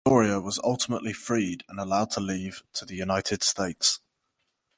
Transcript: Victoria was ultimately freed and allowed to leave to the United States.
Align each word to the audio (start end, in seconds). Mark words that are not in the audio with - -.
Victoria 0.07 0.39
was 0.39 0.57
ultimately 0.63 1.13
freed 1.13 1.63
and 1.69 1.79
allowed 1.79 2.09
to 2.09 2.19
leave 2.19 2.63
to 2.73 2.85
the 2.85 2.95
United 2.95 3.43
States. 3.43 3.99